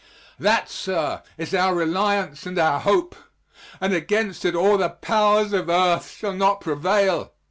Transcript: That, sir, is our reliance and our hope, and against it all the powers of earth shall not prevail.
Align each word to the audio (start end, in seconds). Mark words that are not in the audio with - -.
That, 0.39 0.67
sir, 0.67 1.21
is 1.37 1.53
our 1.53 1.75
reliance 1.75 2.47
and 2.47 2.57
our 2.57 2.79
hope, 2.79 3.15
and 3.79 3.93
against 3.93 4.45
it 4.45 4.55
all 4.55 4.79
the 4.79 4.89
powers 4.89 5.53
of 5.53 5.69
earth 5.69 6.09
shall 6.09 6.33
not 6.33 6.59
prevail. 6.61 7.33